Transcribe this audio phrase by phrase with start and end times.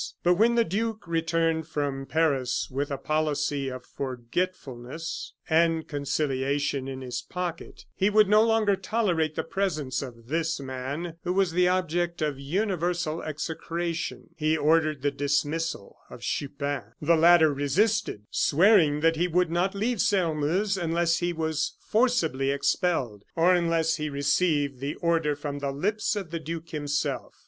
[0.23, 7.01] But when the duke returned from Paris with a policy of forgetfulness and conciliation in
[7.01, 11.67] his pocket, he would no longer tolerate the presence of this man, who was the
[11.67, 14.29] object of universal execration.
[14.35, 16.81] He ordered the dismissal of Chupin.
[16.99, 23.23] The latter resisted, swearing that he would not leave Sairmeuse unless he was forcibly expelled,
[23.35, 27.35] or unless he received the order from the lips of the duke himself.